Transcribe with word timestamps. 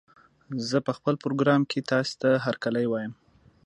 زه 0.69 0.77
په 0.85 0.91
خپل 0.97 1.13
پروګرام 1.23 1.61
کې 1.71 1.79
تاسې 1.91 2.13
ته 2.21 2.29
هرکلی 2.45 2.85
وايم 2.87 3.13